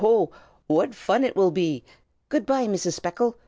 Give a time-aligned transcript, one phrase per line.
[0.01, 0.31] ho!
[0.65, 1.83] what fun it will be!
[2.29, 2.93] Good by, Mrs.
[2.93, 3.37] Speckle!